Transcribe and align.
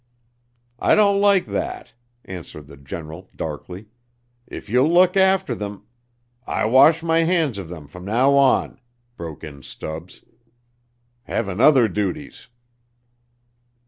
"I 0.79 0.95
don't 0.95 1.21
like 1.21 1.45
that," 1.45 1.93
answered 2.25 2.65
the 2.65 2.75
General, 2.75 3.29
darkly. 3.35 3.85
"If 4.47 4.67
you'll 4.67 4.91
look 4.91 5.15
after 5.15 5.53
them" 5.53 5.83
"I 6.47 6.65
wash 6.65 7.03
my 7.03 7.19
hands 7.19 7.59
of 7.59 7.69
them 7.69 7.87
from 7.87 8.03
now 8.05 8.33
on," 8.33 8.79
broke 9.15 9.43
in 9.43 9.61
Stubbs. 9.61 10.23
"Havin' 11.25 11.61
other 11.61 11.87
duties." 11.87 12.47